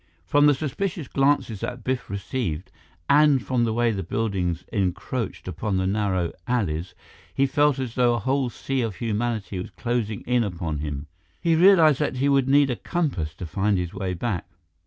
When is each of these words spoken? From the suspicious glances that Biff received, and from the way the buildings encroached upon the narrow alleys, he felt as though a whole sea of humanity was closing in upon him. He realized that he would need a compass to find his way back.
From 0.25 0.47
the 0.47 0.55
suspicious 0.55 1.07
glances 1.07 1.59
that 1.59 1.83
Biff 1.83 2.09
received, 2.09 2.71
and 3.07 3.39
from 3.45 3.65
the 3.65 3.71
way 3.71 3.91
the 3.91 4.01
buildings 4.01 4.65
encroached 4.73 5.47
upon 5.47 5.77
the 5.77 5.85
narrow 5.85 6.31
alleys, 6.47 6.95
he 7.31 7.45
felt 7.45 7.77
as 7.77 7.93
though 7.93 8.15
a 8.15 8.19
whole 8.19 8.49
sea 8.49 8.81
of 8.81 8.95
humanity 8.95 9.59
was 9.59 9.69
closing 9.69 10.21
in 10.21 10.43
upon 10.43 10.79
him. 10.79 11.05
He 11.39 11.53
realized 11.55 11.99
that 11.99 12.15
he 12.15 12.29
would 12.29 12.49
need 12.49 12.71
a 12.71 12.75
compass 12.75 13.35
to 13.35 13.45
find 13.45 13.77
his 13.77 13.93
way 13.93 14.15
back. 14.15 14.47